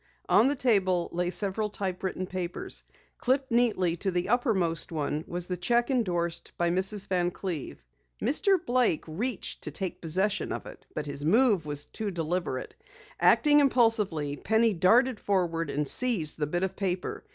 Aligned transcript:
On 0.27 0.47
the 0.47 0.55
table 0.55 1.09
lay 1.11 1.29
several 1.29 1.69
typewritten 1.69 2.25
papers. 2.25 2.83
Clipped 3.19 3.51
neatly 3.51 3.95
to 3.97 4.09
the 4.09 4.29
uppermost 4.29 4.91
one, 4.91 5.23
was 5.27 5.45
the 5.45 5.57
cheque 5.57 5.91
endorsed 5.91 6.53
by 6.57 6.71
Mrs. 6.71 7.07
Van 7.07 7.29
Cleve. 7.29 7.85
Mr. 8.19 8.57
Blake 8.65 9.03
reached 9.07 9.61
to 9.61 9.69
take 9.69 10.01
possession 10.01 10.51
of 10.51 10.65
it, 10.65 10.87
but 10.95 11.05
his 11.05 11.23
move 11.23 11.67
was 11.67 11.85
deliberate. 11.85 12.73
Acting 13.19 13.59
impulsively, 13.59 14.37
Penny 14.37 14.73
darted 14.73 15.19
forward 15.19 15.69
and 15.69 15.87
seized 15.87 16.39
the 16.39 16.47
bit 16.47 16.63
of 16.63 16.75
paper. 16.75 17.23